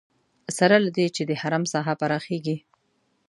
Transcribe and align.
سره 0.57 0.75
له 0.85 0.89
دې 0.97 1.07
چې 1.15 1.21
د 1.29 1.31
حرم 1.41 1.63
ساحه 1.73 1.93
پراخېږي. 2.01 2.57